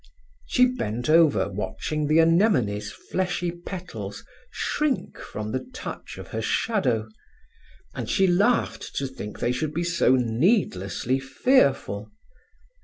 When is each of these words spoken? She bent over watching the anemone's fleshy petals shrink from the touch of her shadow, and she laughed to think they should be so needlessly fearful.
She 0.47 0.65
bent 0.65 1.11
over 1.11 1.47
watching 1.47 2.07
the 2.07 2.17
anemone's 2.17 2.91
fleshy 2.91 3.51
petals 3.51 4.25
shrink 4.49 5.19
from 5.19 5.51
the 5.51 5.69
touch 5.75 6.17
of 6.17 6.29
her 6.29 6.41
shadow, 6.41 7.07
and 7.93 8.09
she 8.09 8.25
laughed 8.25 8.95
to 8.95 9.05
think 9.05 9.37
they 9.37 9.51
should 9.51 9.75
be 9.75 9.83
so 9.83 10.15
needlessly 10.15 11.19
fearful. 11.19 12.11